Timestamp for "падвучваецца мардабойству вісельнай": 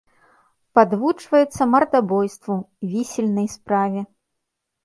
0.77-3.47